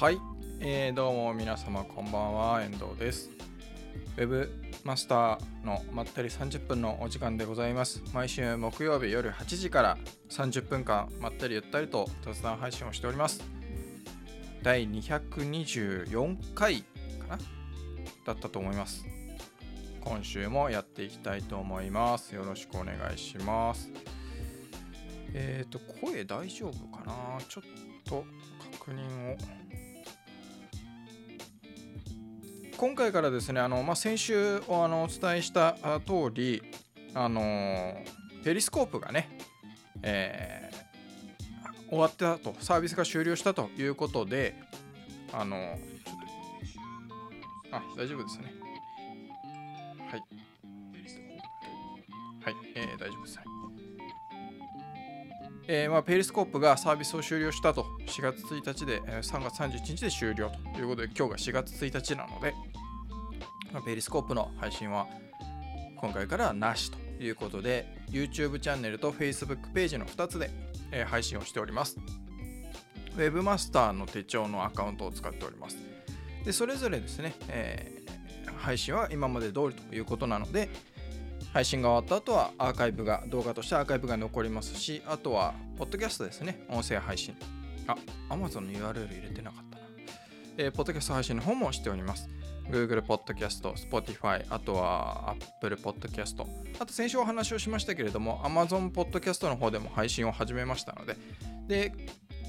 [0.00, 0.18] はい、
[0.58, 3.30] えー、どうも皆様こんばんは遠藤です。
[4.16, 4.50] ウェブ
[4.82, 8.02] マスターのまったり30分のお時間でございます。
[8.12, 13.44] 毎週木曜日夜8時から30分間まったりゆったりと雑談配信をしております。
[14.62, 16.86] 第224回か
[17.28, 17.38] な？
[18.26, 19.06] だったと思います。
[20.00, 22.34] 今週もやっていきたいと思います。
[22.34, 23.88] よろしくお願いします。
[25.32, 27.38] えっ、ー、と声大丈夫かな？
[27.46, 27.64] ちょっ
[28.04, 28.24] と
[28.80, 29.36] 確認を。
[32.82, 36.60] 今回からですね、あのまあ、先週あのお伝えした通り、
[37.14, 37.94] あの
[38.42, 39.28] ペリスコープがね、
[40.02, 44.56] えー、終わったと、サービスが終了したということで、
[45.32, 45.78] あの、
[47.70, 48.52] あ、大丈夫ですね。
[50.10, 50.20] はい。
[52.44, 53.38] はい、えー、大丈夫です。
[55.68, 57.86] えー、まあ、ペリスコープがサービスを終了したと。
[58.06, 62.52] 4月1日で、えー、3月31日で終了ということで今日が4月1日なので、
[63.72, 65.06] まあ、ペリスコープの配信は
[65.96, 70.50] 今回からはなしということで YouTube チャンネルと Facebook ページの2つで、
[70.90, 71.98] えー、配信をしております。
[73.16, 75.76] Webmaster の手帳のアカウントを使っております。
[76.44, 80.70] でそれぞれですね、えー、配信は今まで通りということなので
[81.52, 86.64] 配信が終わった後はアーカイブが動画としてアーカイブが残りますしあとはポッドキャストですね。
[86.68, 87.34] 音声配信。
[87.86, 87.96] あ
[88.30, 89.84] Amazon の URL 入れてなかったな。
[90.56, 92.28] えー、ポッドキャスト配信の方もしております。
[92.70, 96.42] Google Podcast、Spotify、あとは Apple Podcast、
[96.78, 101.16] あと先週お話をしましたけれども、Amazon Podcast の方でも配信を始めましたので、
[101.66, 101.92] で、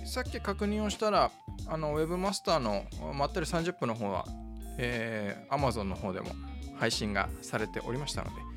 [0.05, 1.31] さっき確認をしたら、
[1.67, 4.25] あの Webmaster のまったり30分の方は、
[4.77, 6.27] えー、Amazon の方でも
[6.77, 8.52] 配信がされておりましたので、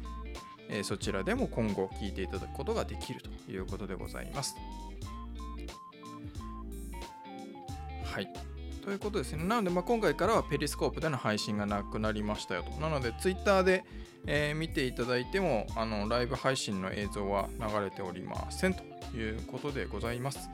[0.69, 4.57] え、そちらでも今後聞いていただくことができるということでございます。
[8.05, 8.29] はい。
[8.83, 9.45] ということですね。
[9.45, 12.71] なので、まあ、今回からはペリスコープでの配信がなくなりましたよと。
[12.81, 13.85] なので、Twitter で、
[14.27, 18.83] えー、見ていただいてもあの、ライブ配信の映像は流れておりませんと
[19.17, 20.49] いうことでございます。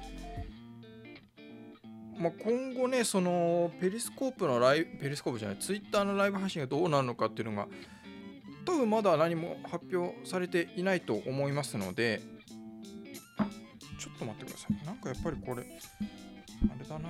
[2.19, 7.69] まあ、今後ね、そのペリスコープのライブ、ペリスコープじゃない、Twitter のライブ配信がどうなるのかっていうのが、
[8.65, 12.21] 多分まだ何も発表されていないと思いますので、
[13.99, 14.87] ちょっと待ってください。
[14.87, 17.09] なんかやっぱりこれ、あれだな。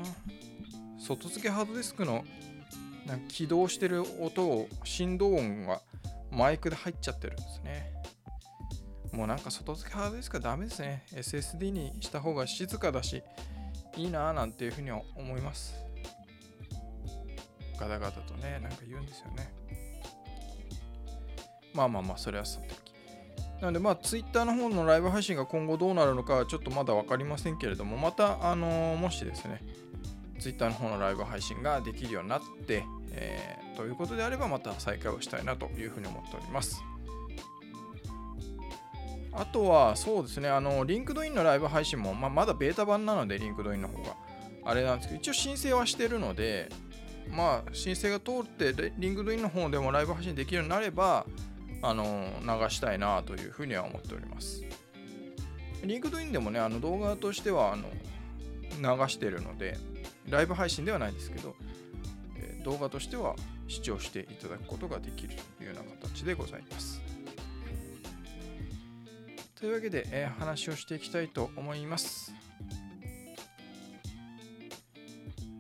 [0.99, 2.25] 外付けハードディスクの
[3.07, 5.81] なんか起動してる音を振動音が
[6.31, 7.93] マイクで入っちゃってるんですね
[9.13, 13.23] もうなんか外付けハードディスクはダメですね SSD にした方が静かだし
[13.97, 15.75] いいなぁなんていうふうには思います
[17.79, 19.53] ガタガタとねなんか言うんですよね
[21.75, 29.61] まあまあまあそれはさておきなのでまあ Twitter の方のライブ配信が今後どうなるのかちょっとまだ分かりませんけれどもまたあのー、もしですね
[30.39, 36.83] Twitter の方のライブ配信ができるようになって、えー、ということであればまた再開をしたいなというふうに思っております。
[39.35, 44.15] あとは、そうですね、あの、 LinkedIn のライブ配信も、まあ、まだベータ版なので、 LinkedIn の方が。
[44.65, 46.69] あれなんですけど、一応申請はしてるので、
[47.31, 51.25] まあ、申請が通って、 LinkedIn の方でもライブ配信できるようになれば、
[51.83, 54.63] あの、流したいなというふうには思っております。
[55.85, 57.91] LinkedIn でもね、あの動画としては、あの、
[58.81, 59.77] 流してるので、
[60.29, 61.57] ライブ配信ではないですけど、
[62.37, 63.35] え動画としては
[63.69, 67.03] 視聴していただくことができるというような形でございます。
[69.57, 72.33] というわけで、えー、話をしていきたいと思います。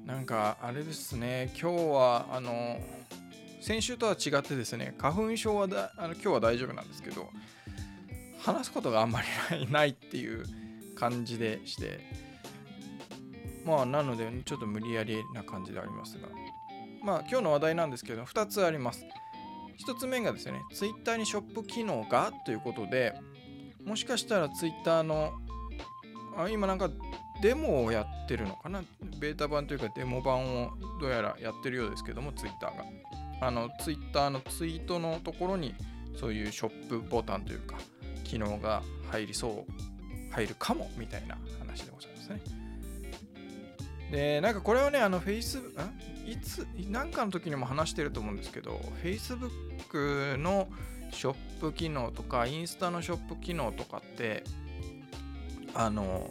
[0.04, 2.78] なんかあれですね、今日はあの
[3.62, 7.30] 先週とは違ってですね、花粉症はだあの今日は大丈夫なんですけど、
[8.40, 9.20] 話すことがあんま
[9.52, 10.44] り ないっていう
[10.96, 12.00] 感じでして、
[13.64, 16.28] まあ、なので、ちょっと無理やりな感じでありますが。
[17.04, 19.04] まあ、今日の話題なんですけど、2つあります。
[19.86, 23.14] 1つ目がですね、Twitter にショップ機能がということで、
[23.84, 25.34] もしかしたら Twitter の、
[26.36, 26.90] あ今なんか
[27.42, 28.82] デモをやってるのかな？
[29.20, 30.70] ベータ版というかデモ版を
[31.00, 32.84] どうやらやってるようですけども、Twitter が。
[33.42, 35.74] あの、Twitter のツイートのところに、
[36.14, 37.76] そういうショップボタンというか、
[38.22, 42.40] 機能が入りそう、入るかもみたいな話でございますね。
[44.12, 45.72] で、なんかこれはね、あの、Facebook、
[46.24, 50.68] いつ、なんかの時にも話してると思うんですけど、Facebook の
[51.10, 54.44] ショップ機能とか、インスタのショップ機能とかって、
[55.74, 56.30] あの、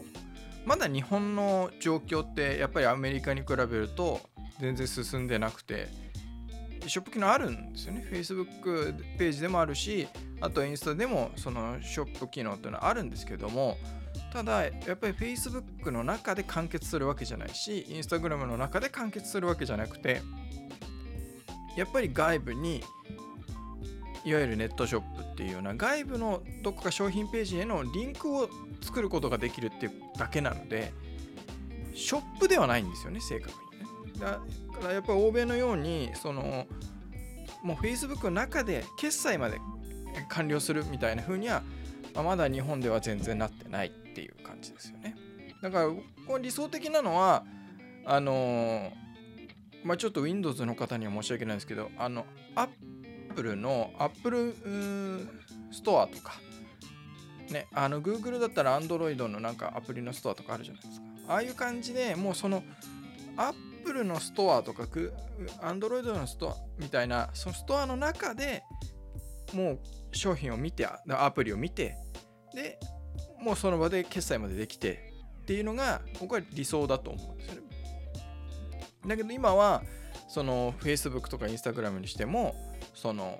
[0.65, 4.21] まだ日本の状況ってやっぱりアメリカに比べると
[4.59, 5.89] 全然進んでなくて、
[6.87, 8.05] ショップ機能あるんですよね。
[8.11, 10.07] Facebook ページでもあるし、
[10.41, 13.77] あとインスタでもそのショップ機能っていうのはあるんですけども
[14.33, 20.21] ただやっぱり Facebook の中で完結するわけじゃないし Instagram の中で完結するわけじゃなくて
[21.77, 22.83] やっぱり外部に
[24.25, 28.49] いわゆるネットショップっていうような外部のどこか商品ページへのリンクを
[28.81, 30.91] 作ることができるっていうだけなので
[31.93, 33.70] ショップではないんですよね正確に
[34.21, 34.39] だ
[34.79, 36.67] からやっぱり欧米のようにその
[37.63, 39.59] もう Facebook の中で決済まで
[40.29, 41.63] 完了するみたいな風には、
[42.13, 45.15] まあ、まだ日本では全然なってないっていう感じですよね。
[45.61, 45.89] だから
[46.27, 47.43] こ理想的なのは
[48.05, 48.91] あの、
[49.83, 52.25] まあちょっと Windows の方には申し訳ないんですけどあの
[52.55, 54.55] Apple の Apple
[55.71, 56.33] ストアとか
[57.49, 61.05] ねあの Google だったら Android のなんかアプリのストアとかあるじゃないですか。
[61.27, 62.63] ああいう感じでもうその
[63.37, 64.83] Apple Apple のストアとか
[65.63, 68.63] Android のストアみたいなそのストアの中で
[69.53, 69.79] もう
[70.11, 71.97] 商品を見てアプリを見て
[72.53, 72.79] で
[73.41, 75.11] もうその場で決済までできて
[75.41, 77.61] っていうのが僕は理想だと思うんですよね。
[79.07, 79.81] だけど今は
[80.29, 82.55] その Facebook とか Instagram にしても
[82.93, 83.39] その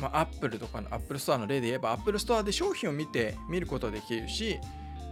[0.00, 4.58] まあ、Apple とかの Apple Store の例で言えば Apple Store で商品を見て見ることはできるし、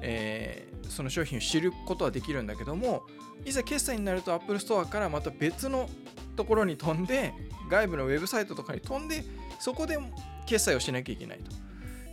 [0.02, 3.02] えー、その商品を知ることはできるんだけども
[3.44, 5.88] いざ決済になると Apple Store からまた別の
[6.36, 7.32] ところに飛んで
[7.70, 9.24] 外部のウェブサイトとかに飛んで
[9.58, 9.98] そこで
[10.46, 11.40] 決済をしなきゃいけない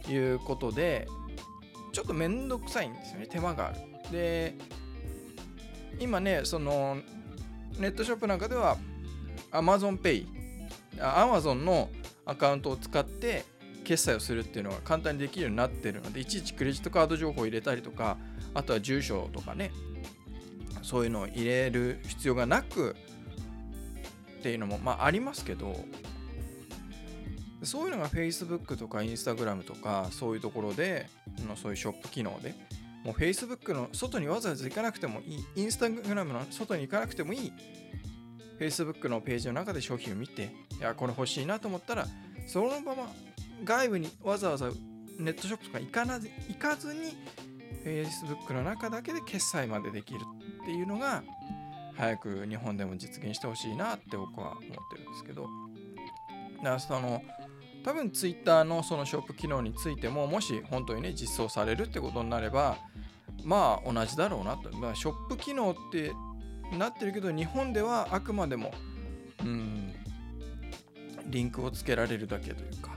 [0.06, 1.08] ということで
[1.92, 3.80] ちょっとめんどくさいんですよね手間がある。
[4.12, 4.56] で
[6.00, 6.98] 今ねその
[7.80, 8.78] ネットショップなんかでは
[9.52, 10.26] AmazonPay
[10.98, 11.90] Amazon の
[12.26, 13.46] アカウントを使って
[13.88, 18.18] 決済をするっていうのが簡単にできるようになってるのでいちいちクレジットカード情報を入れたりとか
[18.54, 19.72] あとは住所とかね
[20.82, 22.98] そういうのを入れる必要がなく
[24.40, 25.74] っていうのもまあありますけど
[27.64, 31.08] そういうのが Facebook とか Instagram とかそういうところで
[31.48, 32.56] のそういうショップ機能で
[33.06, 37.54] もう Facebook の外にわざわざ行かなくてもいい Instagram の外に行かなくてもいい
[38.60, 42.06] Facebook のページの中で商品を見ていやこれ欲しいなと思ったら
[42.48, 43.10] そのまま
[43.64, 44.70] 外部にわざわざ
[45.20, 47.18] ネットショップとか行かな行かずに
[47.84, 50.20] Facebook の中だけで決済までできる
[50.64, 51.24] っていうのが
[51.96, 55.48] 早く日本でも実現してほしいなって僕は思ってるんですけど。
[56.58, 57.24] だからその
[57.84, 62.78] 多分 Twitter のそのショップ機能についてももし本当にね実装されるってことになれば
[63.44, 66.12] まあ同じだろうなと、まあ、ショップ機能って
[66.78, 68.74] なってるけど日本ではあくまでも
[69.42, 69.94] うん
[71.28, 72.97] リンクをつけられるだけというか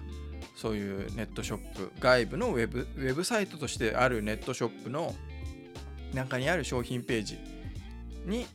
[0.61, 5.15] そういうネットショップ外部のウェブウェブサイトとしてあるネットショップの
[6.13, 7.39] 中にある商品ページ
[8.27, 8.47] に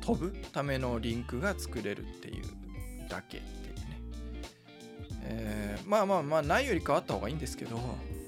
[0.00, 2.44] 飛ぶためのリンクが作れるっていう
[3.10, 4.00] だけっていうね、
[5.24, 7.78] えー、まあまあまあないより変わった方がいいんですけど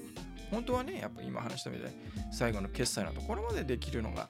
[0.51, 1.95] 本当はねやっぱ今話したみたいに
[2.31, 4.29] 最後の決済のところまでできるのが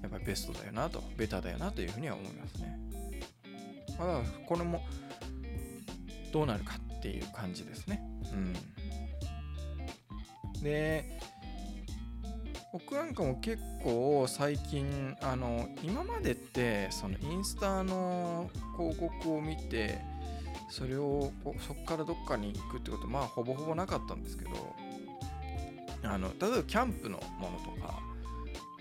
[0.00, 2.78] やっぱりベストだよなとベタだよなというふうには思いますね。
[3.98, 4.84] まあこれも
[6.32, 8.02] どうなるかっていう感じですね。
[8.32, 8.34] う
[10.58, 11.04] ん、で
[12.72, 20.00] 僕なんかも結構最近あの今までってそのインスタの広告を見て
[20.68, 21.32] それを
[21.66, 24.50] そこからどっかに行くってことまあほぼほぼなかったんですけど
[26.02, 28.02] あの例えばキャンプのものとか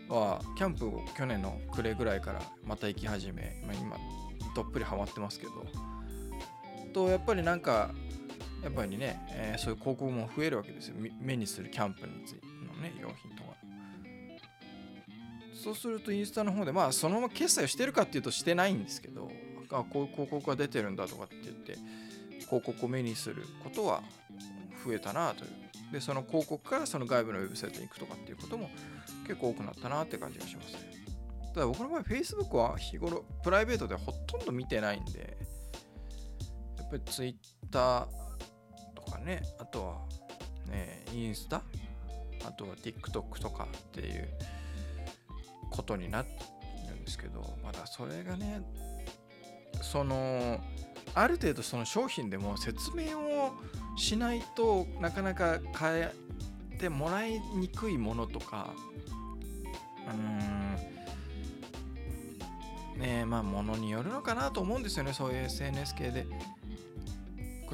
[0.10, 3.98] はキャンプを去年の暮れぐらいからまた行き始め、まあ、今
[4.56, 5.52] どっぷりハマってますけど
[6.96, 7.92] とやっぱりなんか
[8.66, 10.96] やっぱりね、えー、そういう広告も増えるわけですよ。
[11.22, 13.56] 目にするキャンプについてのね用品とか。
[15.54, 19.32] そうするとインスタの方でまあそのまま決済をしてるかっていうとしてないんですけど
[19.72, 21.78] あこういう広告が出てるんだとかって言って
[22.46, 24.02] 広告を目にすることは
[24.84, 25.52] 増えたなという。
[25.92, 28.70] でその広告からその外部のウェブサイトに行くとかっていうことも
[29.28, 30.80] 結構多くなったなって感じがしますね。
[31.54, 35.38] ただ僕の場合 Facebook は日頃プライベートでほとんど見てないんで
[36.78, 38.08] やっぱり Twitter
[39.26, 39.42] ね。
[39.60, 39.96] あとは、
[40.72, 41.62] ね、インスタ？
[42.48, 44.30] あとは TikTok とかっていう
[45.72, 46.32] ことになって
[46.90, 48.62] るんですけどまだそれがね
[49.82, 50.60] その
[51.16, 53.54] ある程度その商品でも説明を
[53.98, 56.12] しないとなかなか変え
[56.78, 58.74] てもらいにくいものとか
[60.08, 60.76] うん
[63.00, 65.14] ねえまあものによるのかなと思うんですよね。
[65.14, 66.28] そういう SNS 系で。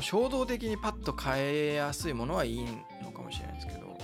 [0.02, 2.66] 衝動的にパッと変えやすいものはいい
[3.04, 3.98] のかもしれないですけど、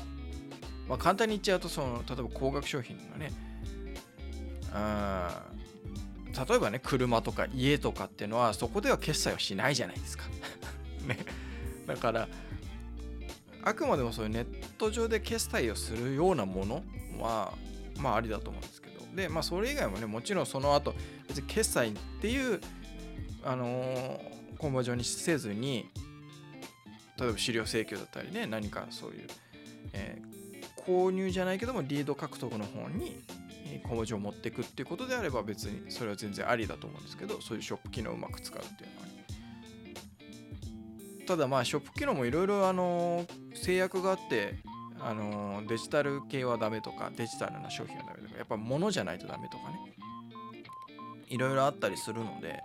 [0.88, 3.32] まあ、簡単に言っちゃうとその例えば高額商品のね
[4.74, 5.44] あ
[6.48, 10.26] 例えばね車とか家とかっていうのはそこでは決済をしないじゃないですか。
[11.08, 11.18] ね、
[11.88, 12.28] だから
[13.64, 14.46] あくまでもそういうネッ
[14.78, 16.84] ト上で決済をするようなもの
[17.20, 17.54] は
[17.98, 18.98] まあありだと思うんですけど。
[19.16, 20.94] でまあそれ以外もねもちろんその後
[21.28, 22.62] 別に決済っていう
[23.44, 24.20] あのー、
[24.58, 25.90] コンバージョンにせずに
[27.20, 29.28] 例えば資料請求だったりね何かそういう、
[29.94, 33.24] えー、購入じゃないけどもリード獲得の方に
[33.84, 39.08] 小文字を持っていくっていうことであれば別にそれは全然ありだと思うんですけどそういうショップ機能をうまく使うっていうのは
[41.28, 44.56] ただまあショップ機能もいろいろあの制約があって
[45.00, 49.94] あのデジタル系はダメとかデジタルな商品はダメとかやっぱ物じゃないとダメとかね
[51.28, 52.62] いろいろあったりするので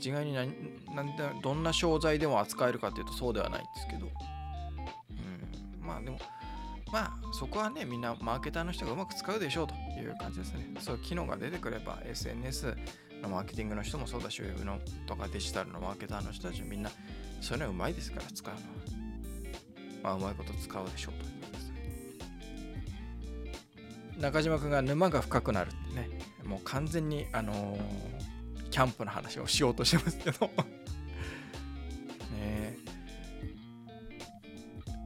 [0.00, 0.50] 一概に何
[0.94, 6.18] 何でどんな商材でも扱えるかっていうとそうではないんですけど、うん、まあでも
[6.90, 10.74] まあそこはねみんなマーケターの人がうまく使うでしょうという感じですね。
[10.80, 12.74] そういう機能が出てくれば SNS
[13.22, 16.90] のマーケティングの人もそうだしウェブのとかデジタルのマーケターの人たちみんな
[17.42, 18.64] そういうのはうまいですから使うのは。
[20.02, 21.68] まあうまいこと使うでしょうということです。
[21.68, 21.74] ね
[24.18, 26.08] 中島君が沼が深くなるってね
[26.46, 27.80] もう完全にあのー、
[28.70, 30.50] キャンプの話をしようとしてますけど。
[32.32, 32.76] ね。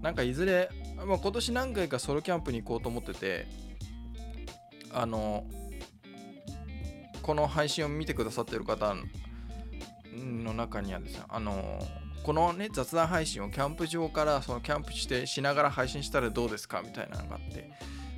[0.03, 0.69] なんかいずれ
[1.07, 3.47] まあ、今年何回かソロキャンプに行こうと思ってて
[4.91, 5.45] あの
[7.21, 8.95] この配信を見てくださってる方
[10.15, 11.79] の中にはですねあの
[12.23, 17.71] このね雑談配信をキャンプ場からそのキャンプしてしながら配信したらどうですかみたいなのがあって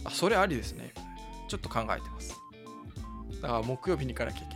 [0.05, 0.93] あそれありですね。
[1.49, 2.35] ちょっと考えてます。
[3.41, 4.56] だから木曜日に行かなきゃいけな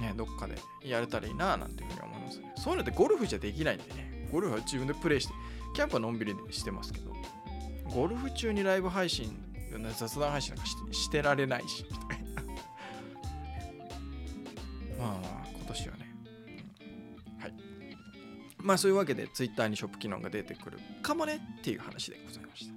[0.00, 5.34] ねどっかでやれたらいいななんていうふうに思いますねそういうのってゴルフじゃできないんでねゴルフは自分でプレイして
[5.72, 7.14] キャンプはのんびりしてますけど、
[7.94, 9.36] ゴルフ中にライブ配信、
[9.96, 12.42] 雑談配信なんかしてしてられないし、みたいな。
[14.98, 16.14] まあ、今年はね、
[17.38, 17.54] はい。
[18.58, 22.74] まあ、そういうわけで、Twitter にショップ機能が出てくるかもねっていう話でございました。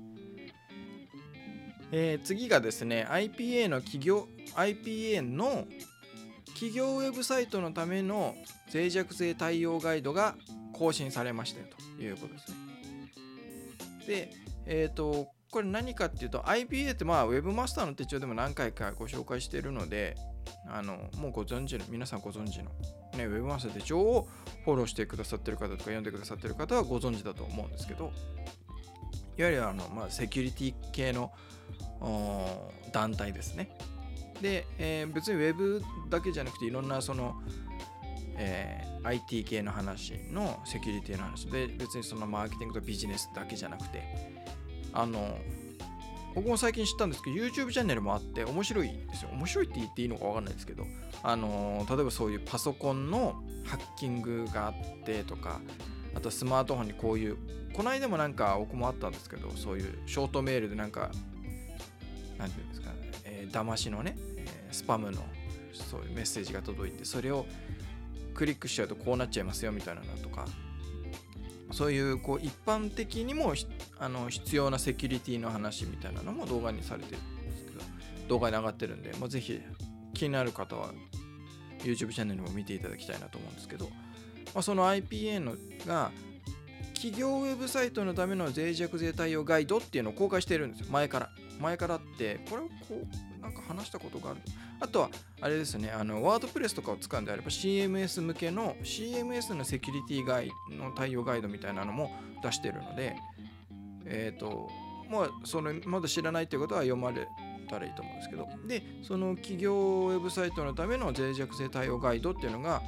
[1.91, 5.67] えー、次がですね、IPA の企業、IPA の
[6.53, 8.35] 企業ウェブサイトのための
[8.73, 10.35] 脆弱性対応ガイドが
[10.73, 11.67] 更新されましたよ
[11.97, 12.57] ということですね。
[14.07, 14.31] で、
[14.65, 20.17] えっ、ー、と、これ何かっていうと IPA ってまあ Webmaster の手帳でも何回かご紹介しているので
[20.67, 22.71] あのもうご存知の皆さんご存知の、
[23.15, 24.27] ね、Webmaster 手帳を
[24.65, 28.11] フォローしてくださってる方とか読んでくださってる方はご存知だと思うんですけど
[29.37, 31.31] いわゆるあの、まあ、セキュリティ系の
[32.91, 33.69] 団体ですね
[34.43, 37.41] で、えー、別に Web だけじゃなくていろんなその
[38.35, 44.01] えー、IT 系の話のセキュリティの話で別にそのマーケティングとビジネスだけじゃなくて
[44.91, 45.37] あの
[46.33, 49.29] 僕も最近知ったんですけど YouTube チャンネルもあって面白いですよ。
[49.33, 50.83] 面白いって言っていいのか分かんないですけど
[51.21, 55.61] あの例えばそういうパソコンのハッキングがあってとか
[56.15, 57.37] あとスマートフォンにこういう
[57.73, 61.11] この間もなんか僕もあったんですけどそういうショートメールでなんか
[62.39, 62.89] なんていうんですか、
[63.25, 64.17] えー、騙しのね、
[64.73, 65.23] スパムの
[65.73, 67.45] そういうメッセージが届いてそれを
[68.33, 70.45] クリックしちゃうとこうなっちゃいますよみたいなのとか
[71.71, 73.53] そういうこう一般的にも
[73.99, 77.79] あの必要なセキュリティの話みたいなのも動画にされてるんですけど
[78.27, 79.59] 動画に上がってるんで、もうぜひ
[80.13, 80.93] 気になる方は
[81.79, 83.89] YouTube チャンネルも見ていただきたいなと思うんですけど、
[84.53, 86.11] まあ、その IPA のが
[86.93, 90.87] 企業ウェブサイトのための脆弱性対応ガイドっていうのを公開してるんですよ。
[90.89, 91.29] 前から。
[91.59, 94.39] 前からってこれをこうなんか話したことがある。
[94.79, 95.09] あとは
[95.41, 103.15] あれですねあのワードプレスとかを使うんであれば CMS 向けの CMS のセキュリティガイの対応ガイドみたいなのも出してるので
[104.05, 104.69] えっ、ー、と
[105.09, 107.27] まあそのまだ知らないっていうことは読まれ
[107.69, 108.47] たらいいと思うんですけど。
[108.67, 112.81] でその企業ウェブサイトのための脆弱性対応ガイドっていうのが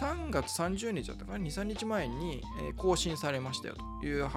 [0.00, 2.42] 3月30日だったかな23日前に
[2.76, 4.28] 更新されましたよという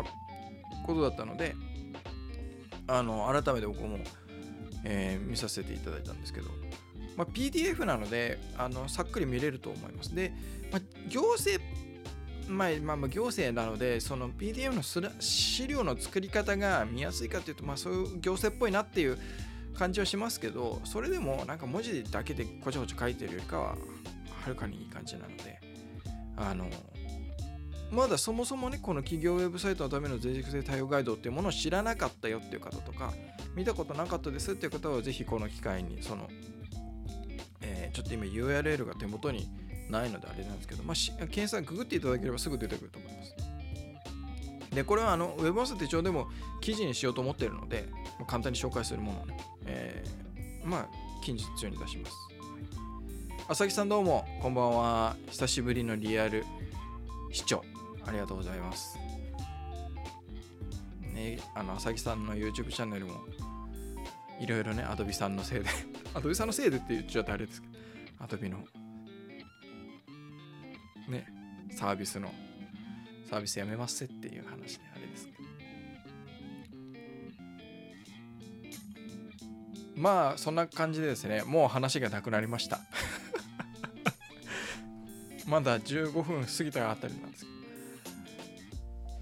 [0.85, 1.55] ことだったので
[2.87, 3.99] あの改めて僕も、
[4.83, 6.49] えー、見させていただいたんですけど、
[7.15, 10.15] まあ、PDF なのであのさっくり見れると思います。
[10.15, 10.33] で、
[10.71, 11.63] まあ、行政
[12.47, 14.81] まあ、まあ、行政なので、その PDF の
[15.19, 19.17] 資料の作り方が見やすいかというと、まあ、そういう行政っぽいなっていう
[19.77, 23.75] 感じはしますけど、それでもなんか文字だけでこちょこちょ書いてるよりかは、は
[24.47, 25.59] るかにいい感じなので、
[26.37, 26.69] あの、
[27.91, 33.13] まだそもそもね、この企業ウェブサイトのための脆弱性対応ガイドっていうものを知らなかったよっていう方とか、
[33.55, 36.27] 見たことなかったですっていう方は、ぜひこの機会に、その、
[37.61, 39.47] えー、ちょっと今 URL が手元に
[39.89, 40.95] ないのであれなんですけど、まあ、
[41.27, 43.35] 検索、ググっていただければすぐ出てくると思います。
[44.75, 46.27] で、これはあの、ウェブマス手帳でも
[46.59, 47.87] 記事にしようと思っているので、
[48.27, 50.87] 簡単に紹介するものをね、えー、まあ、
[51.23, 52.13] 近日中に出します。
[53.47, 55.15] 朝木さんどうも、こんばんは。
[55.29, 56.45] 久しぶりのリアル
[57.31, 57.63] 視聴
[58.07, 58.97] ありがとうございます。
[61.13, 63.13] ねあの浅木さんの YouTube チャンネルも
[64.39, 65.65] いろいろねアドビさんのせいで
[66.13, 67.73] アドビさんのせいでって言っちゃうとあれですけど
[68.19, 68.65] アドビの
[71.07, 71.27] ね
[71.71, 72.31] サービスの
[73.29, 75.37] サービスやめますっていう話であれですけど。
[79.95, 82.79] まあそんな感じでですねもう話がなくなりました。
[85.47, 87.56] まだ15分過ぎたあたりなんですけど。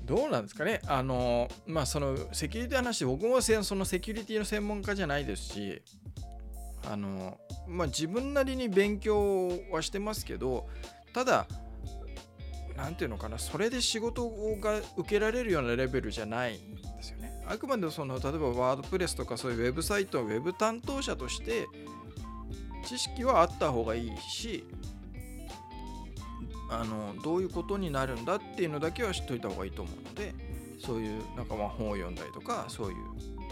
[0.05, 0.81] どうなんですかね？
[0.88, 5.81] あのまあそのセキュリティ話僕もそのセキュリティの専門家じゃないですし
[6.88, 10.67] あのまあ自分なりに勉強はしてますけど
[11.13, 11.47] ただ
[12.77, 14.29] 何ていうのかなそれで仕事
[14.62, 17.31] が受けられるようなレベルじゃないんですよね。
[17.47, 21.67] あくまでその例えばワードプレスとかそういうウェブサイトウェブ担当者として
[22.85, 24.63] 知識はあった方がいいし
[26.69, 30.34] あのどういうことになるんだっていうのだけは知っといた方がいいと思うので
[30.79, 32.95] そういうなんかまあ本を読んだりとかそういう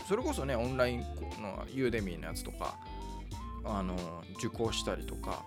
[0.08, 2.78] それこそねオンラインのユーデミーのやつとか
[3.66, 3.96] あの
[4.38, 5.44] 受講したりとか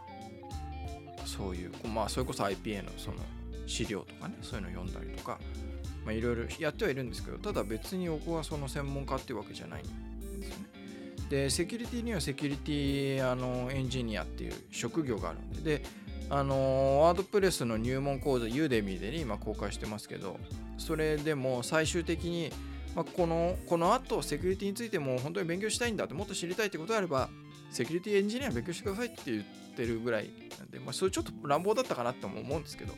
[1.25, 3.17] そういうまあそれこそ IPA のその
[3.67, 5.39] 資料とかねそういうの読んだりとか
[6.13, 10.65] いろいろやってはいるんですけどただ別に僕はその専門家っていうわけじゃないんですよね。
[11.29, 15.83] でセキュリティにはセキュリティあのエンジニアっていう職業があるんでで
[16.29, 20.39] あのワードプレスの入門講座ユーデミーで、ね、今公開してますけど
[20.77, 22.51] それでも最終的に、
[22.95, 27.29] まあ、このこの後セキュリティについても本当に勉強したいんだってもっと知りたいってことであれば
[27.71, 29.45] セキュリティエンジニア勉強してくださいって言っ
[29.77, 32.95] てるぐらいなんで、まあ、それちょっと乱暴だったかなとも思うんですけど、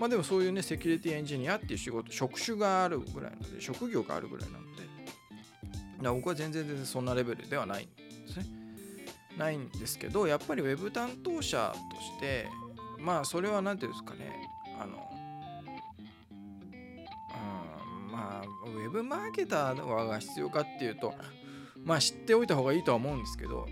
[0.00, 4.64] まあでもそういうね、セキュリティエンジニアっていう仕事、職種があるぐらいなので、職業があるぐらいなの
[6.02, 7.86] で、僕は全然全然そんなレベルではないん
[8.26, 8.46] ですね。
[9.38, 12.48] ないんですけど、やっぱり Web 担当者として、
[13.02, 14.48] まあそれは何ていうんですかね、
[14.80, 15.10] あの、
[18.06, 21.12] うん、まあ、ウェブマーケターが必要かっていうと、
[21.84, 23.66] まあ知っておいた方がいいとは思うんですけど、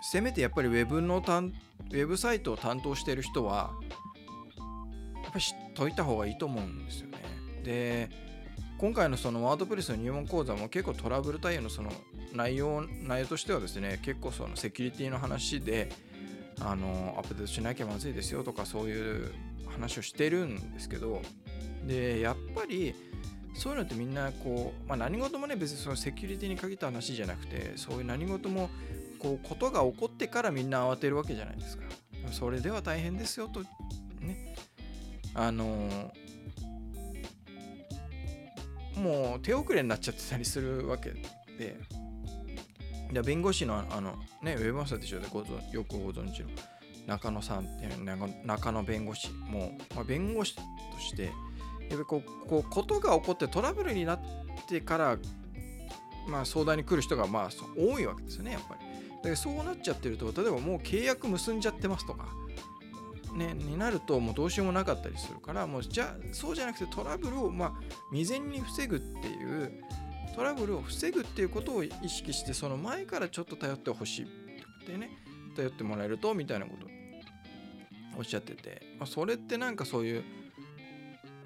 [0.00, 3.74] せめてやっぱり Web のたんウェブサイトを担当してる人は、
[5.22, 7.18] やっぱり知っといた方がいいと思うんですよね。
[7.62, 8.08] で、
[8.78, 11.92] 今回のそのワードプレスの入門講座も結構トラブル対応のその
[12.32, 15.88] 内容内容としてはですね結構そのセキュリティの話で
[16.60, 19.32] あのアップデートしなきゃまずいですよとかそういう
[19.66, 21.20] 話をしてるんですけど
[21.86, 22.94] でやっぱり
[23.54, 28.70] そういうのってみんなこう、まあ、何事もね別にそのセキュリティに限った話じゃなくてそういう何事も
[29.18, 31.84] こうことが起こってからみんな慌てるわけじゃないですか。
[32.32, 33.60] それでは大変ですよと
[34.20, 34.54] ね
[35.34, 36.10] あの
[38.96, 41.10] もう手遅れになっちゃってたりするわけ
[41.58, 41.76] で
[43.14, 45.44] いや弁護士のあのねウェブマスターでしょでごよ
[45.84, 46.48] くご存知の
[47.06, 47.86] 中野さんって
[48.44, 50.62] 中野弁護士も、まあ、弁護士と
[50.98, 51.32] してやっ
[51.90, 54.20] ぱりこうこうことが起こってトラブルになっ
[54.66, 55.16] てから
[56.26, 58.76] まあ、相談に来る人がまあ多いわけですよねやっぱ
[59.22, 59.28] り。
[59.30, 62.26] でそうなっちゃってると例えばもう契約結んじゃってますとか、
[63.36, 67.72] ね、になるともうどうしようもなかったりするからもうじゃそうじゃなくてトラブルをまあ
[68.10, 69.84] 未然に防ぐっていう
[70.34, 75.10] トラブルを防ぐっていうことを意識してその前からちょっと頼ってほしいってね
[75.56, 76.94] 頼ってもらえるとみたいなこと。
[78.16, 80.24] おっしゃってて、まあ、それってなんかそういう、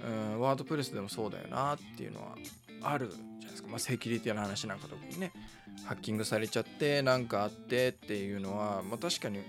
[0.06, 2.36] うん、ワードプレスでもそうだよなっていうのは
[2.82, 5.32] あるじゃないですか、まあ、セキュリティの話なんか特にね
[5.84, 9.42] ハッキングされちゃって何かあってっていうのは、まあ、確かにね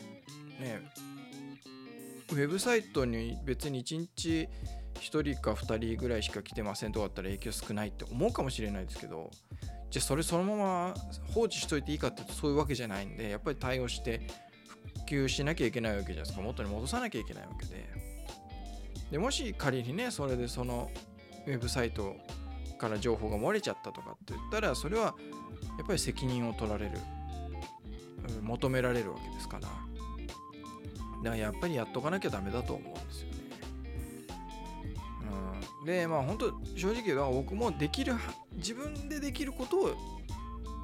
[2.32, 4.48] ウェブサイトに別に1日
[5.00, 9.32] 1人か2人ぐらいしか来てませんとかだったら影響少ないって思うかもしれないですけど
[9.90, 10.94] じゃあそれそのまま
[11.34, 14.22] 放置しといていいかっていうとそういうわけじゃないんでやっぱり対応して
[14.96, 16.42] 復旧しなきゃいけないわけじゃないですか。
[16.42, 17.88] 元に戻さなきゃいけないわけで。
[19.12, 20.92] でもし仮にねそれでその
[21.48, 22.16] ウェブサイト
[22.78, 25.16] から情報が漏れちゃったとかって言ったらそれは
[25.78, 26.92] やっぱり責任を取られる。
[28.44, 29.62] 求められるわけですから。
[29.62, 29.80] だか
[31.24, 33.29] らやっぱりやっとかなきゃダメだと思うんですよ、
[35.86, 38.14] でまあ本当正直言うと僕もできる
[38.54, 39.96] 自分でできることを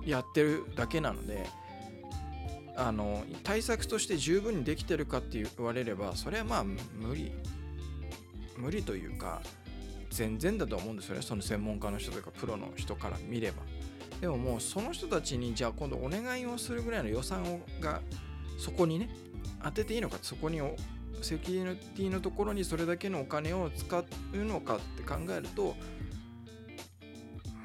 [0.05, 1.45] やってるだけなので
[2.77, 7.31] あの対策として十分にできてるかって言われればそれはまあ無理
[8.57, 9.41] 無理というか
[10.11, 11.21] 全然だと思うんですよね。
[11.21, 13.63] その専門家の人とかプロの人から見れば。
[14.21, 17.99] でももうその人たちにじゃあ今度お願いをするぐらいの予算をが
[18.57, 19.09] そこにね
[19.61, 20.61] 当てていいのかそこに
[21.25, 24.05] セキュリティのところにそれだけのお金を使う
[24.45, 25.75] のかって考えると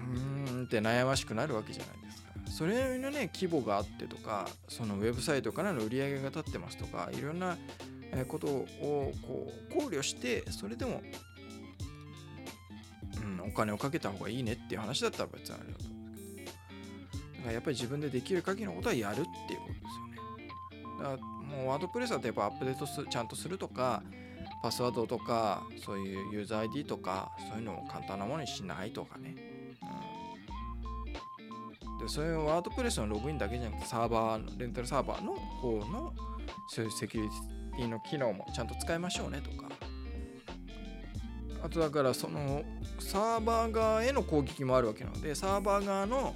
[0.09, 2.31] うーんって悩ましくなるわけじゃないですか。
[2.51, 7.59] それのね規模があってとかそのウェブサイトからの売り上げが立ってますとかいろんな
[8.29, 8.67] ことを
[9.23, 11.03] こう考慮してそれでも
[13.23, 16.55] うんお金をかけた方がいいねっていう話だったら別にあれだと思うんですけどだか
[17.47, 20.17] らやっぱり自分でできる限りのことはやるっていうことですよね
[20.99, 24.03] だからもうワードプレスだとやっぱアップデートすちゃんとするとか
[24.63, 29.35] パスワードとかそういうユーザー ID とかそういうのを簡単なものにしないとかね、
[31.93, 36.13] うん、でそういうワードプレスのログインだけじゃなくてサーバーレンタルサーバーの方の
[36.69, 37.29] そういうセキュリ
[37.77, 39.69] ティの機能もちゃんと使いましょうねとか。
[41.63, 42.63] あとだからその
[42.99, 46.35] サーバー側への攻撃もあるわけなのでサーバー側の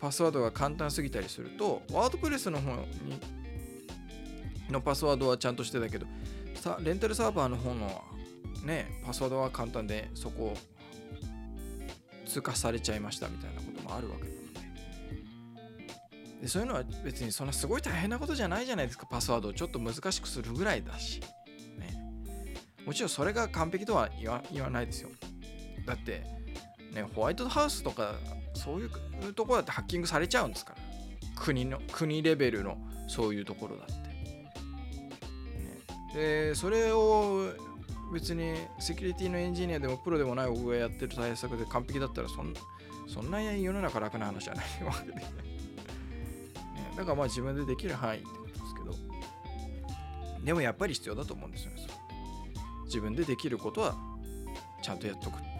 [0.00, 3.20] パスワードが簡単すぎたりするとワードプレスの方に
[4.74, 6.06] のパスワードはちゃんとしてたけど
[6.56, 8.04] さレンタルサーバーの方の
[8.64, 10.56] ねパスワードは簡単でそこを
[12.26, 14.44] 通過されちゃいましたみたいなこともあるわけなので
[16.42, 21.20] でそういうのは別にそんなすごい大変なことじゃないじゃないですかパスワードをちょっと難しくするぐらいだし、
[21.78, 21.96] ね、
[22.84, 25.10] もちろんそれが完璧とは言わないですよ。
[25.86, 26.22] だって
[26.92, 28.14] ねホワイトハウスとか
[28.54, 30.94] そういうところだってハッキングされちゃうんですから。
[31.36, 32.76] 国の国レベルの
[33.08, 34.03] そういうところだって。
[36.14, 37.50] でそれを
[38.12, 42.54] 別にセキュリティのエンジニアでもプロでもない僕がやってる対策で完璧だったらそん
[43.08, 45.24] そんな世の中楽な話じゃないわけで、ね、
[46.96, 48.94] だからまあ自分でできる範囲ってことですけど。
[50.44, 51.86] でもやっぱり必要だと思うんですよね
[52.84, 53.96] 自分でできることは
[54.82, 55.38] ちゃんとやっとく。
[55.38, 55.53] って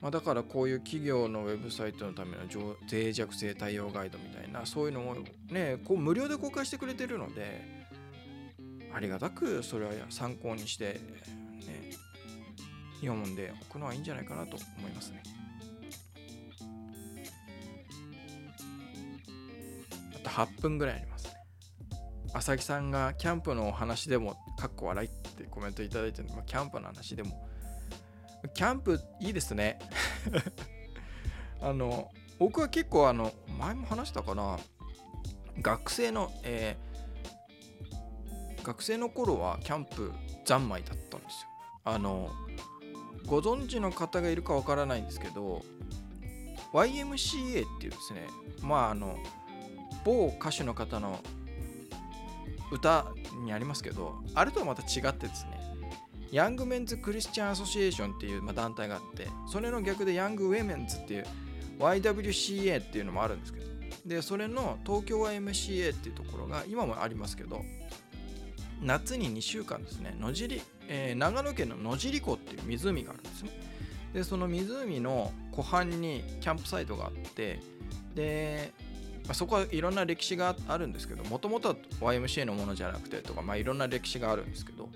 [0.00, 2.44] まあ、だからこういう企業のウェブサイトのための
[2.90, 5.16] 脆弱性対応ガイドみたいなそういうのを
[5.50, 7.84] ねこう無料で公開してくれてるので
[8.94, 10.94] ありがたくそれは参考にして
[11.66, 11.90] ね
[13.00, 15.22] 読んでおくのはいいんじゃないかなと思いますね。
[20.14, 21.32] あと8分ぐらいありますね。
[22.34, 27.48] 浅木さんがキャンプのお話でもかっこ笑いってコメントいただいてるの、まあ、キャンプの話でも
[28.54, 29.78] キャンプいいですね。
[31.60, 34.58] あの僕は結構あの前も話したかな。
[35.60, 40.12] 学生の、えー、学生の頃はキャンプ
[40.46, 41.48] 三昧だったんですよ。
[41.84, 42.30] あの
[43.26, 45.62] ご存知の方がいるかわからないんですけど
[46.72, 48.26] YMCA っていうですね
[48.62, 49.16] まああの
[50.04, 51.20] 某歌手の方の
[52.72, 53.06] 歌
[53.44, 55.59] にありますけどあれとはまた違ってですね
[56.32, 61.26] ヤングメンズ・クリスチャン・アソシエーションっていう、まあ、団体があってそれの逆でヤング・ウェメンズっていう
[61.78, 63.66] YWCA っていうのもあるんですけど
[64.06, 67.62] でそれの東京 YMCA っていうところが今もありますけど
[68.82, 73.50] 夏に2週間ですね野尻、えー、長野県の野尻湖っていう湖があるんですね。
[74.14, 77.60] でその湖の湖畔にキャンプサイトがあって
[78.14, 78.72] で、
[79.24, 84.88] まあ、そこはいろんな歴史があるんですけどもともとは YMCA のものじゃなくてとか、まあ、いろんな歴史があるんですけど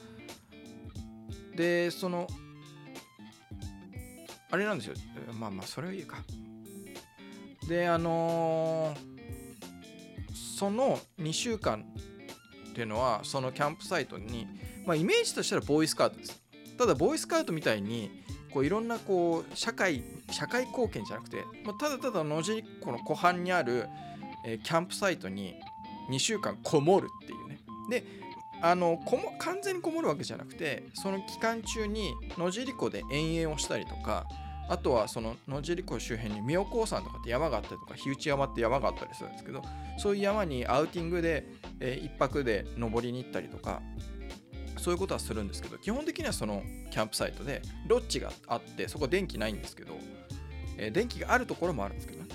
[1.57, 2.27] でその
[4.51, 4.95] あれなんですよ。
[5.39, 6.19] まあまあそれはいいか。
[7.69, 11.85] であのー、その2週間
[12.71, 14.47] っていうのはそのキャンプサイトに、
[14.87, 16.43] まあ、イメージとしたらボーイスカウトです。
[16.77, 18.11] ただボーイスカウトみたいに
[18.53, 23.89] こういろんなこう社会社会貢献じゃなくて、まあ、ただただ野尻湖の湖畔にある、
[24.47, 25.55] えー、キャンプサイトに
[26.11, 27.59] 2週間こもるっていうね。
[27.91, 28.24] で
[28.65, 34.27] あのこも完全にこもるわけじゃなくてその期間中に野尻湖で遠泳をしたりとか
[34.71, 39.61] あとはその野尻湖周辺に妙高山とかって山があったりとか火打山って山があったりするんですけど
[39.99, 41.47] そういう山にアウティングで、
[41.79, 43.83] えー、1泊で登りに行ったりとか
[44.79, 49.93] そういうことはするんですけど基本的にはそのキャンプサイトでロッジがあってそこ電気ないんですけど、
[50.79, 52.29] えー、電気があるところもあるんですけどね。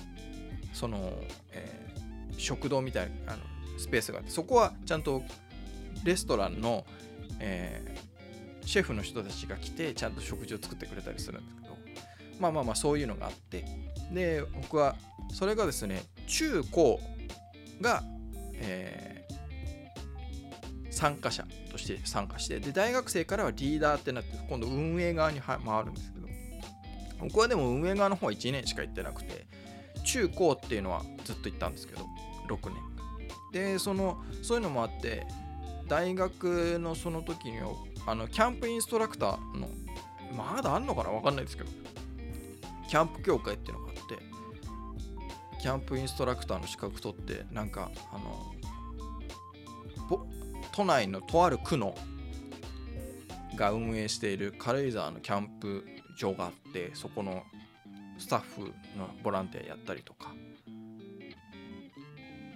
[0.72, 1.12] その、
[1.50, 3.42] えー、食堂みたいなあの
[3.76, 5.24] スペースがあってそこはちゃんと
[6.04, 6.84] レストランの、
[7.38, 11.76] えー、シェフの人たちが来てちゃんと食事を作ってくれたりするんですけど。
[12.38, 13.64] まあまあまあそういうのがあって。
[14.12, 14.96] で僕は
[15.32, 17.00] それがですね中高
[17.80, 18.02] が、
[18.54, 26.20] えー、参加者として参加してで大学生からはリーダーってなって今度運営側に回るんですけど。
[27.20, 29.46] 僕はでも運営側の方は1年しか行ってなくて
[30.04, 32.06] 中高っていうのはずっと行ったんですけど
[32.48, 32.78] 6年。
[33.52, 35.26] でそのそういうのもあって
[35.90, 37.58] 大学のその時に
[38.06, 39.68] あのキャンプインストラクターの
[40.34, 41.10] まだあんのかな？
[41.10, 41.70] わかんないですけど。
[42.88, 48.52] キャンプ協会っていうのがあってキャンプインストラクターの資格取ってなんかあの
[50.72, 51.94] 都内のとある区の
[53.56, 55.84] が運営している軽井沢のキャンプ
[56.18, 57.44] 場があってそこの
[58.18, 60.32] スタッフのボランティアやったりとか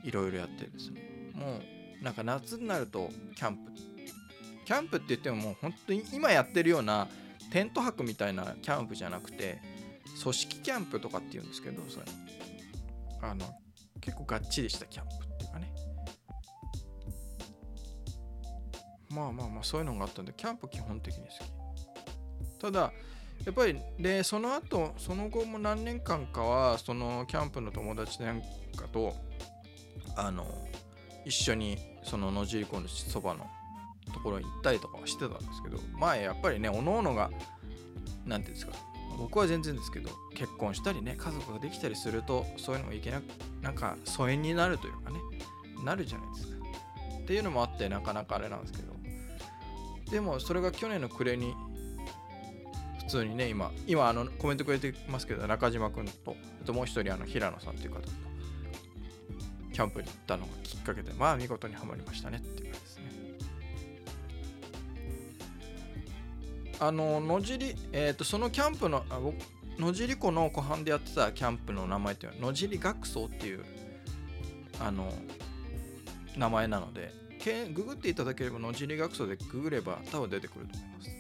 [0.03, 1.33] いろいろやってですね。
[1.33, 1.63] もう
[2.05, 3.73] なんか夏になるとキャンプ。
[4.67, 7.09] キャンプって言ってももう本当に今やってるような
[7.51, 9.61] テント泊みたいなキャンプじゃなくて
[10.23, 12.07] 組織キャンプとかっていうんですけどそれ。
[13.23, 13.47] あの
[14.03, 15.73] 結構がっちりしたキャンプっていうかね。
[19.09, 22.61] まあまあまあそういうのがあったんでキャンプ基本的に好き。
[22.61, 22.93] ただ
[23.47, 28.43] やっぱりでその後その後も何年間かはそのキャンプの友達なん
[28.77, 29.15] かと
[30.17, 30.47] あの
[31.25, 33.47] 一緒にその野尻湖のそばの
[34.13, 37.31] ところに行ったりとかはしてたんですけどまあやっぱりねおのおのが
[38.27, 38.73] 何て言うんですか
[39.19, 43.25] 僕は全然ですけど結婚したりね家族ができたりするとそういうのもいけなく
[43.63, 45.19] なんか疎遠になるというかね
[45.85, 46.55] なるじゃないですか。
[47.23, 48.95] っていうのもあってなかなかあれなんですけど
[50.11, 51.55] でもそれが去年の暮れに
[52.99, 58.24] 普通にね今今あのコメントくれてますけど中島君とあともう一人あの平野さんという方。
[59.75, 63.05] キャンプに行ったのがきっかけでまあ見事にはまりましたねっていう感じですね。
[66.79, 69.19] あの野尻えっ、ー、とそのキャンプのあ
[69.79, 73.65] 野尻湖の湖畔でやってたキャンプの名前っていうのは野尻学荘っていう
[74.79, 75.13] あの
[76.37, 77.13] 名前なので
[77.75, 81.11] ググっていただければ野尻学荘でググれば多分出てくると思います。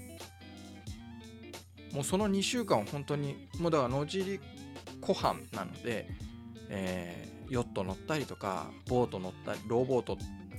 [1.94, 4.40] もうその2週間本当にもうだから野尻
[5.00, 6.08] 湖畔なので、
[6.68, 10.18] えー、ヨット乗ったりとかボート乗ったりローボート。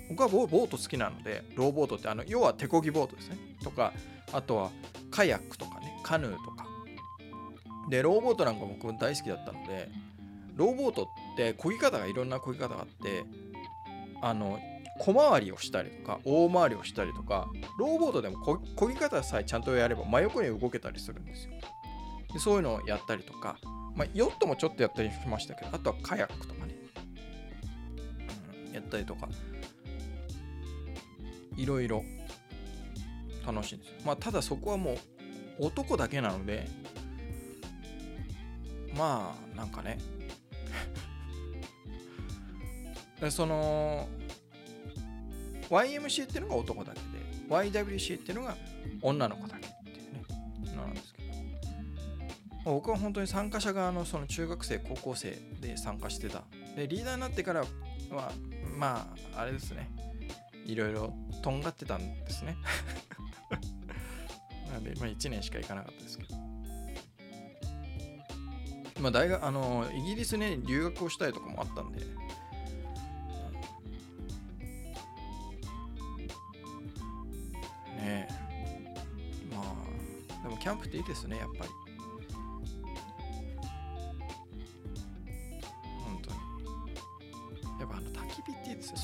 [0.10, 3.38] 僕はボート好きなのでローボートってあの要は手漕ぎボートですね。
[3.63, 3.91] とか
[4.31, 4.71] あとは
[5.12, 6.65] カヤックとかねカヌーとか。
[7.89, 9.89] でローボートなんか僕大好きだったので
[10.55, 11.05] ローボートっ
[11.38, 13.23] て漕ぎ方がいろんな漕ぎ方があって
[14.21, 14.60] あの
[14.99, 18.38] 小回りをしたりとか大回りをしたりとかローボートでも
[18.75, 21.51] 漕ぎ方さえちゃんとやれば真横に動けたりするんですよ。
[22.34, 23.58] でそういうのをやったりとか、
[23.95, 26.64] まあ、ヨットもちょっとやったりしましたけどあとはカヤックとか、
[28.75, 29.27] やったりとか
[31.57, 32.03] いろいろ
[33.45, 34.97] 楽しいんですまあただそこはも
[35.59, 36.67] う男だけなので
[38.97, 39.97] まあなんかね。
[43.29, 44.07] その
[45.69, 47.05] YMC っていうのが男だけで
[47.49, 48.55] YWC っていうのが
[49.01, 50.23] 女の子だけっていうね
[50.75, 51.25] なんですけど。
[52.65, 56.43] 僕は本当に参加者側のその中学生高校生で参加してた。
[56.75, 57.67] でリーダーになってからは
[58.75, 59.89] まああれですね。
[60.65, 62.57] いろいろとんがってたんですね。
[64.71, 66.35] なんで、まあ、1年しか行かなかったですけど。
[68.99, 71.99] まあ大学あのイギリスに留学をしたいとかもあったんで。
[71.99, 72.05] ね
[78.01, 78.27] え。
[79.53, 81.85] まあでもキャンプっていいですねやっぱり。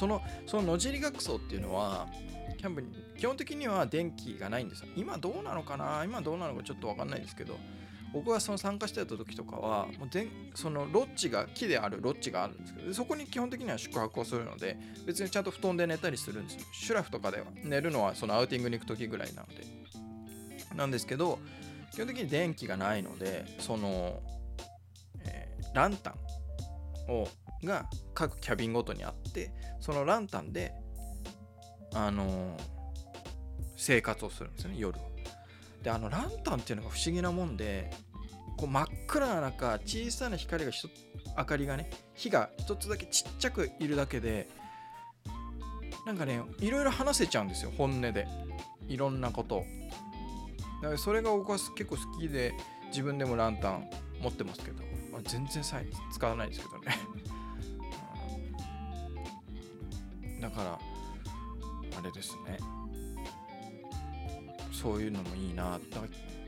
[0.01, 2.07] そのその野尻学荘っていうのは
[2.57, 2.87] キャンプに
[3.19, 4.87] 基本的には電気がないんですよ。
[4.95, 6.03] 今どうなのかな？
[6.03, 7.59] 今どうなのかちょっと分かんないですけど
[8.11, 16.61] 僕はその参加してた時とかはもう全そのロッジが木であるロッジがあるんですけどそこに基本的には宿泊をするので別にちゃんと布団で寝たりするんですよ。
[16.73, 17.45] シュラフとかでは。
[17.63, 19.81] 寝るのはそのアウティングに行く時ぐらいなので。
[20.75, 21.37] なんですけど
[21.93, 24.19] 基本的に電気がないのでその、
[25.25, 26.15] えー、ランタ
[27.07, 27.27] ンを
[27.63, 30.73] が各キャビンごとにあってそのランタンで
[31.93, 32.59] あのー、
[33.75, 35.05] 生活をするんですよね夜は。
[35.83, 37.91] であのランタンっていうのが不思議なもんで
[38.57, 40.71] こう真っ暗な中小さな光が
[41.37, 44.47] 明かりがね火が一つだけちっちゃくいるだけで
[46.05, 48.27] なんかねいろいろ話せちゃうんですよ本音で。
[48.91, 49.65] いろんなことを。
[50.81, 52.53] だからそれが僕は結構好きで
[52.87, 55.63] 自分でもランタン持ってますけど、まあ、全然
[56.11, 56.97] 使わないですけどね。
[60.41, 60.79] だから
[61.97, 62.57] あれですね。
[64.71, 65.79] そういうのもいいな。
[65.91, 66.07] だか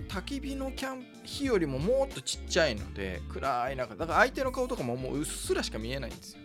[0.10, 6.40] ら焚き火のキャン火よりももっとちっちゃいので暗い中だから相手の顔とかももううっすらしか見えないんですよ。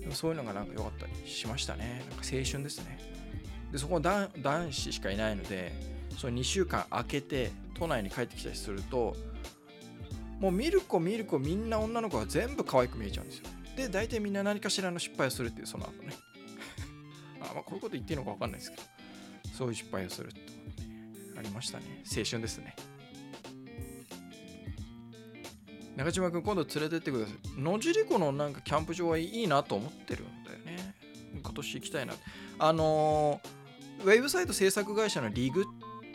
[0.00, 2.04] でもそういうのがなんか良かったりしましたね。
[2.10, 2.98] なんか青春ですね。
[3.72, 5.72] でそこは男子しかいないので
[6.18, 9.16] その2週間空けて都内に帰ってきたりすると
[10.38, 13.44] もう見る子見る子みんな女の子が全部可愛く見えちゃうんですよ。
[13.76, 16.12] で大体みんな何かしらの失敗をするっていうその後ね。
[17.40, 18.82] あまあこういうこと言っていいのか分かんないですけど
[19.56, 20.40] そういう失敗をするって
[21.38, 21.84] ありましたね。
[22.04, 22.76] 青春ですね。
[25.96, 27.60] 中島君今度連れてってください。
[27.60, 30.94] 野尻湖のなんかキャンプ場はいいなと思ってるんだよね。
[31.42, 32.14] 今年行きたいな。
[32.58, 35.64] あのー、ウェブサイト制作会社のリグっ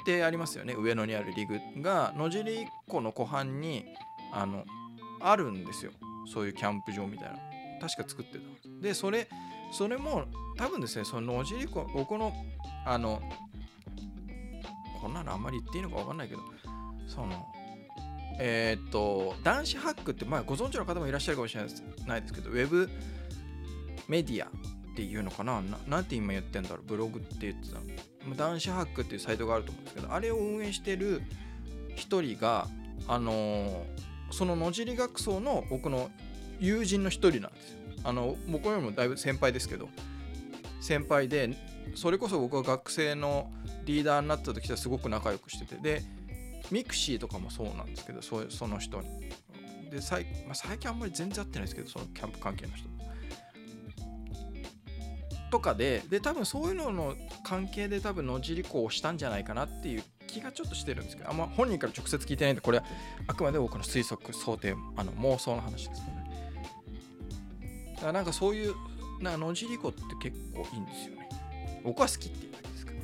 [0.05, 0.75] てありますよね。
[0.77, 3.85] 上野にあるリグが野尻湖の湖畔に
[4.31, 4.63] あの
[5.21, 5.91] あるんですよ。
[6.31, 7.39] そういうキャンプ場みたいな。
[7.81, 8.45] 確か作ってた
[8.81, 9.27] でそれ
[9.75, 10.23] それも
[10.55, 12.33] 多分ですねその野尻湖僕の
[12.85, 13.21] あの
[15.01, 16.41] こんなのあんまり言っていいのか分かんないけど
[17.07, 17.45] その
[18.39, 21.61] えー、っと男子ハックってまあご存知の方もいらっしゃるかもしれ
[22.07, 22.89] ないですけどウェブ
[24.07, 27.81] メディアっていうのかなななんて今言ってんだろうブログって言ってたの。
[28.35, 31.21] 男子ハックっていうサイトがあると思うんですけどあれを運営してる
[31.95, 32.67] 一人が
[33.07, 33.85] あのー、
[34.31, 36.09] その野尻学荘の僕の
[36.59, 37.84] 友人の一人なんですよ。
[38.05, 39.89] あの僕よりもだいぶ先輩ですけど
[40.79, 41.57] 先輩で
[41.95, 43.51] それこそ僕は学生の
[43.85, 46.03] リーダーになった時はすごく仲良くしててで
[46.71, 49.09] mixi とかもそうなんですけどそその人に。
[49.89, 52.87] で最,、まあ、最近あんまり全然会ってないですけどそのキャンプ関係の人
[55.51, 55.59] と。
[55.59, 62.83] かでで多分そういうのの関係で多分野尻湖をしたんじゃないかなっていう気がちょっとしてるんですけどあんま本人から直接聞いてないんでこれは
[63.27, 66.24] あくまで僕の推測想定あの妄想の話ですね。
[67.95, 68.75] だからなんかそういう
[69.21, 71.29] な野尻湖って結構いいんですよね。
[71.83, 72.97] 僕は好きっていうだけですから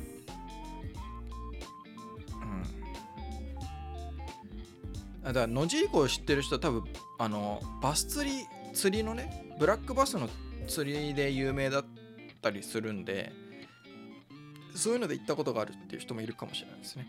[5.22, 5.32] うん。
[5.32, 6.84] だから野尻湖を知ってる人は多分
[7.18, 10.28] あのバス釣り釣りのねブラックバスの
[10.66, 11.84] 釣りで有名だっ
[12.40, 13.32] たりするんで
[14.74, 17.06] そういうので行ったことがあるっていう人もいるかもしれないですね。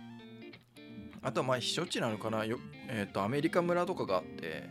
[1.22, 2.44] あとはまあ避暑地なのかな。
[2.44, 4.70] よ、えーと、アメリカ村とかがあって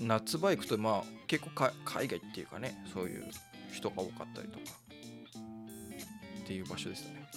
[0.00, 1.50] 夏場行くとまあ結構
[1.84, 3.24] 海外っていうかねそういう
[3.72, 4.64] 人が多かったりとか。
[6.50, 7.30] っていう場所ですね。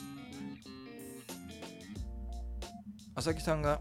[3.13, 3.79] 浅木さんが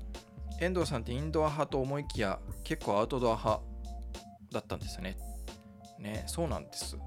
[0.61, 3.63] 遠藤さんってインドア派と思いきや結構アウトドア派
[4.53, 5.17] だったんですよね。
[5.99, 6.99] ねそうなんです。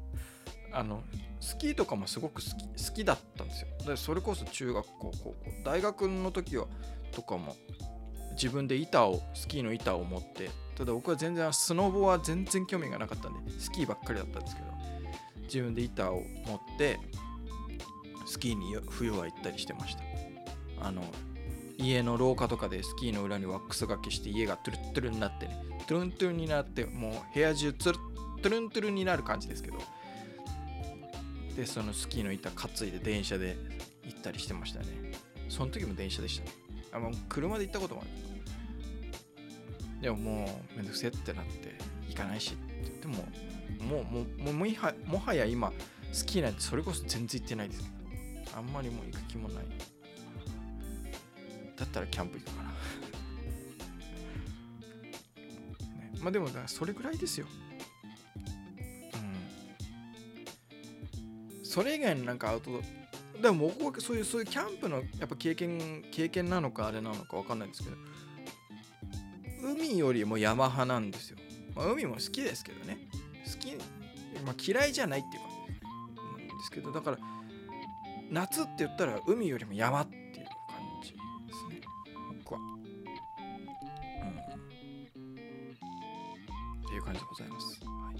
[0.72, 1.02] あの
[1.40, 3.68] スキーとかもすごく好き好きだったんですよ。
[3.86, 5.34] でそれこそ中学校高校。
[5.64, 6.66] 大学の時は
[7.12, 7.56] とかも
[8.32, 14.68] 自分で板をスキーの板を持ってただ僕は全然スノボは全然興味がなかったんでスキーばっかりだったんですけど
[15.42, 16.98] 自分で板を持って
[18.26, 20.02] スキーに冬は行ったりしてました。
[20.80, 21.02] あの
[21.78, 27.98] 家の廊下とかでスキーの裏にワックスがけして家がトゥルットゥルになってねトゥルントゥルになってもう部屋中トゥル
[28.42, 29.78] トゥルントゥルになる感じですけど
[31.56, 33.56] でそのスキーの板担いで電車で
[34.04, 34.86] 行ったりしてましたね。
[35.48, 36.52] その時も電車でしたね。
[36.92, 38.10] あもう車で行ったこともある
[40.00, 41.74] でももうめんどくせえってなって
[42.08, 42.74] 行かないしって。
[42.84, 43.14] 言っても
[43.84, 45.72] もうもうもはもはや今
[46.12, 47.88] スキーなんてそれこそ全然行ってないですけ
[48.50, 49.64] どあんまりもう行く気もない
[51.76, 52.76] だったらキャンプ行くかなね、
[56.20, 57.46] まあでもそれぐらいですよ
[61.60, 67.96] うんそれ以外のなんかアウトドアでも僕はそういうそういうキャンプのやっぱ経験経験なのかあれなのか分かんないですけど
[69.64, 71.38] 海よりも山派なんですよ、
[71.74, 72.98] まあ、海も好きですけどね。
[73.44, 73.74] 好き、
[74.44, 75.48] まあ、嫌いじゃないっていうか。
[76.38, 77.18] なんですけどだから
[78.30, 80.32] 夏って言ったら海よりも山っていう感
[81.02, 81.18] じで
[81.52, 81.80] すね。
[82.42, 82.76] 僕は、うん、っ
[86.88, 87.80] ていう感じでございます。
[87.84, 88.16] はい。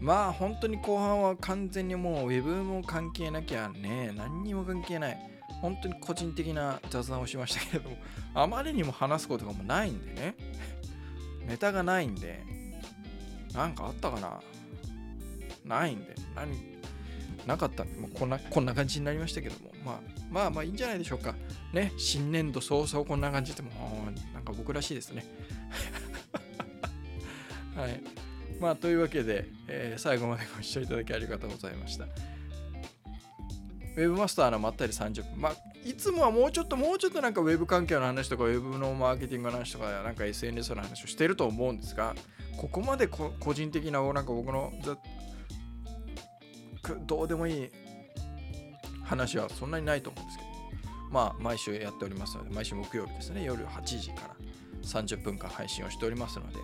[0.00, 5.18] まあ本当に後半は完全にもうウェブも関係なきゃね何にも関係ない。
[5.62, 7.96] 本当に個人的な雑談をしましたけれども
[8.34, 10.34] あまりにも話すことがもうないんでね。
[11.46, 12.42] ネタがないんで
[13.54, 14.40] なんかあったかな？
[15.64, 16.48] ないんで何
[17.46, 17.84] なかった。
[17.84, 21.34] んでもうこんなこんな感じになりましたけども、まあ、まあまあいいんじゃないでしょうか。
[21.72, 23.70] ね新年度早々こんな感じでも
[24.34, 25.24] なんか僕らしいですね。
[27.74, 28.00] はい。
[28.60, 32.06] まあ、というわけで、えー、最後までご視聴いただきありがとうございました。
[33.96, 35.40] ウェブマスターのまったり30分。
[35.40, 42.14] まあ、いつもはもうちょっともうちょっとなんかウェブ環境の話とか、ウェブのマーケティングの話とか、なんか SNS の話をしてると思うんですが、
[42.58, 44.72] ここまで個人的な、なんか僕の
[47.06, 47.70] どうでもいい
[49.02, 50.50] 話はそんなにないと思うんですけど、
[51.10, 54.36] まあ、毎週やっておりますので、毎週木曜日ですね、夜8時から
[54.82, 56.58] 30分間配信をしておりますので、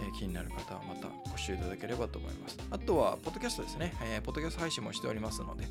[0.00, 2.56] え気になる方はまたご視聴いただければと思います。
[2.70, 3.94] あとは、ポッドキャストですね。
[4.02, 5.66] えー、ポッドキャスト配信もしておりますので、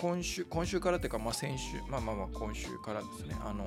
[0.00, 3.66] 今週、今週からというか、まあ、先週、まあまあまあ、今週からですね、あの、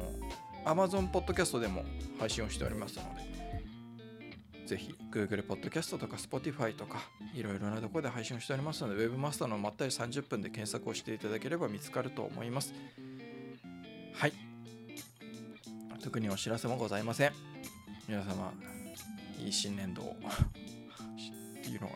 [0.65, 1.83] Amazon ポッドキャストでも
[2.19, 6.99] 配信をしておりますので、ぜひ Google ポッドキャストとか Spotify とか
[7.35, 12.73] いろいろなところで配信をしておりますので Webmaster のまったり30分で検索をしていただければ見つかると思います。
[14.13, 14.33] はい。
[16.01, 17.33] 特にお知らせもございません。
[18.07, 18.53] 皆様
[19.37, 21.91] いい新年度をって いうのを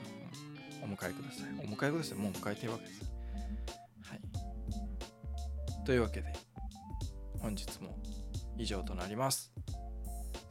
[0.84, 1.54] お迎えください。
[1.60, 2.18] お迎えください。
[2.18, 3.17] もう迎えてるわけです。
[5.88, 6.34] というわけで、
[7.40, 7.98] 本日も
[8.58, 9.54] 以上となります。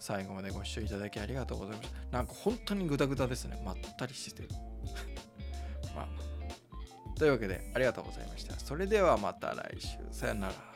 [0.01, 2.16] 最後までご視聴いただきありがとうございました。
[2.16, 3.61] なんか本当にグダグダですね。
[3.62, 4.49] まったりしてる。
[5.95, 8.59] まあ、というわけで、ありがとうございました。
[8.59, 9.99] それではまた来週。
[10.11, 10.76] さよなら。